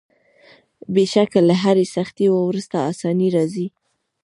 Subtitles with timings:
[0.93, 3.67] بېشکه له هري سختۍ وروسته آساني راځي.